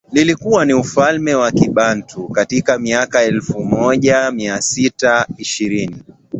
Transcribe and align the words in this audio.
lilikuwa 0.11 0.65
ufalme 0.79 1.35
wa 1.35 1.51
Kibantu 1.51 2.27
katika 2.29 2.79
miaka 2.79 3.21
elfu 3.23 3.59
moja 3.63 4.31
Mia 4.31 4.61
sits 4.61 5.05
ishirini 5.37 6.03